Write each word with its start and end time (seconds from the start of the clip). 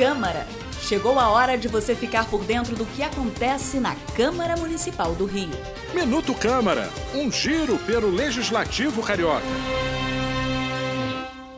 Câmara. 0.00 0.46
Chegou 0.80 1.18
a 1.18 1.28
hora 1.28 1.58
de 1.58 1.68
você 1.68 1.94
ficar 1.94 2.26
por 2.30 2.42
dentro 2.42 2.74
do 2.74 2.86
que 2.86 3.02
acontece 3.02 3.78
na 3.78 3.94
Câmara 4.16 4.56
Municipal 4.56 5.14
do 5.14 5.26
Rio. 5.26 5.50
Minuto 5.94 6.34
Câmara, 6.34 6.88
um 7.14 7.30
giro 7.30 7.76
pelo 7.80 8.08
Legislativo 8.08 9.02
Carioca. 9.02 9.44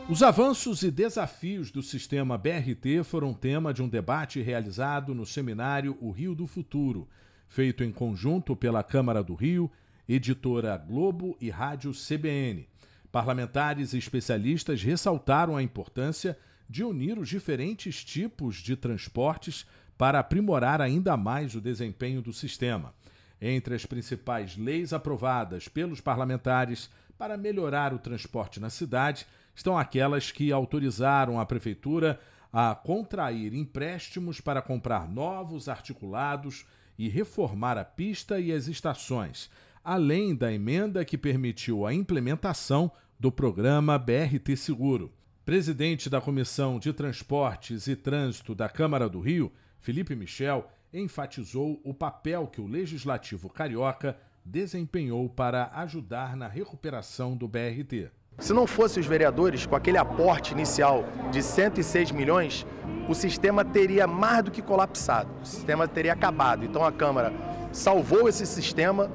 Os 0.09 0.21
avanços 0.21 0.83
e 0.83 0.91
desafios 0.91 1.71
do 1.71 1.81
sistema 1.81 2.37
BRT 2.37 3.05
foram 3.05 3.33
tema 3.33 3.73
de 3.73 3.81
um 3.81 3.87
debate 3.87 4.41
realizado 4.41 5.15
no 5.15 5.25
seminário 5.25 5.97
O 6.01 6.11
Rio 6.11 6.35
do 6.35 6.45
Futuro, 6.45 7.07
feito 7.47 7.81
em 7.81 7.93
conjunto 7.93 8.57
pela 8.57 8.83
Câmara 8.83 9.23
do 9.23 9.35
Rio, 9.35 9.71
Editora 10.05 10.75
Globo 10.75 11.37
e 11.39 11.49
Rádio 11.49 11.93
CBN. 11.93 12.67
Parlamentares 13.09 13.93
e 13.93 13.97
especialistas 13.97 14.83
ressaltaram 14.83 15.55
a 15.55 15.63
importância 15.63 16.37
de 16.69 16.83
unir 16.83 17.19
os 17.19 17.29
diferentes 17.29 18.03
tipos 18.03 18.57
de 18.57 18.75
transportes 18.75 19.65
para 19.97 20.19
aprimorar 20.19 20.81
ainda 20.81 21.15
mais 21.15 21.55
o 21.55 21.61
desempenho 21.61 22.21
do 22.21 22.33
sistema. 22.33 22.93
Entre 23.41 23.75
as 23.75 23.85
principais 23.85 24.57
leis 24.57 24.93
aprovadas 24.93 25.67
pelos 25.67 25.99
parlamentares 25.99 26.89
para 27.17 27.37
melhorar 27.37 27.93
o 27.93 27.99
transporte 27.99 28.59
na 28.59 28.69
cidade 28.69 29.25
estão 29.55 29.77
aquelas 29.77 30.31
que 30.31 30.51
autorizaram 30.51 31.39
a 31.39 31.45
Prefeitura 31.45 32.19
a 32.51 32.75
contrair 32.75 33.53
empréstimos 33.53 34.39
para 34.39 34.61
comprar 34.61 35.09
novos 35.09 35.67
articulados 35.67 36.65
e 36.97 37.09
reformar 37.09 37.77
a 37.77 37.83
pista 37.83 38.39
e 38.39 38.51
as 38.51 38.67
estações, 38.67 39.49
além 39.83 40.35
da 40.35 40.53
emenda 40.53 41.03
que 41.03 41.17
permitiu 41.17 41.85
a 41.85 41.93
implementação 41.93 42.91
do 43.19 43.31
programa 43.31 43.97
BRT 43.97 44.55
Seguro. 44.55 45.11
Presidente 45.45 46.09
da 46.09 46.21
Comissão 46.21 46.79
de 46.79 46.93
Transportes 46.93 47.87
e 47.87 47.97
Trânsito 47.97 48.55
da 48.55 48.69
Câmara 48.69 49.09
do 49.09 49.19
Rio, 49.19 49.51
Felipe 49.77 50.15
Michel, 50.15 50.71
enfatizou 50.93 51.81
o 51.83 51.93
papel 51.93 52.47
que 52.47 52.61
o 52.61 52.65
Legislativo 52.65 53.49
Carioca 53.49 54.15
desempenhou 54.45 55.27
para 55.27 55.69
ajudar 55.75 56.37
na 56.37 56.47
recuperação 56.47 57.35
do 57.35 57.45
BRT. 57.45 58.09
Se 58.37 58.53
não 58.53 58.65
fossem 58.65 59.01
os 59.01 59.05
vereadores, 59.05 59.65
com 59.65 59.75
aquele 59.75 59.97
aporte 59.97 60.53
inicial 60.53 61.03
de 61.29 61.43
106 61.43 62.11
milhões, 62.11 62.65
o 63.09 63.13
sistema 63.13 63.65
teria 63.65 64.07
mais 64.07 64.45
do 64.45 64.51
que 64.51 64.61
colapsado, 64.61 65.29
o 65.43 65.45
sistema 65.45 65.89
teria 65.89 66.13
acabado. 66.13 66.63
Então 66.63 66.85
a 66.85 66.91
Câmara 66.91 67.33
salvou 67.73 68.29
esse 68.29 68.45
sistema, 68.45 69.11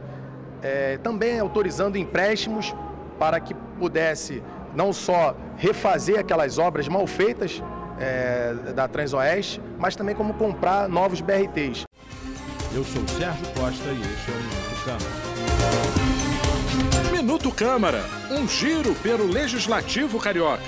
é, 0.60 0.98
também 0.98 1.38
autorizando 1.38 1.96
empréstimos 1.96 2.74
para 3.18 3.40
que 3.40 3.54
pudesse 3.54 4.42
não 4.78 4.92
só 4.92 5.34
refazer 5.56 6.20
aquelas 6.20 6.56
obras 6.56 6.86
mal 6.86 7.04
feitas 7.04 7.60
é, 7.98 8.54
da 8.76 8.86
Transoeste, 8.86 9.60
mas 9.76 9.96
também 9.96 10.14
como 10.14 10.32
comprar 10.34 10.88
novos 10.88 11.20
BRTs. 11.20 11.84
Eu 12.72 12.84
sou 12.84 13.02
Sérgio 13.08 13.44
Costa 13.58 13.88
e 13.88 14.00
este 14.00 14.30
é 14.30 14.34
o 14.34 14.36
Minuto 14.46 14.84
Câmara. 14.84 15.10
Minuto 17.10 17.50
Câmara, 17.50 18.04
um 18.30 18.46
giro 18.46 18.94
pelo 19.02 19.26
Legislativo 19.26 20.20
Carioca. 20.20 20.62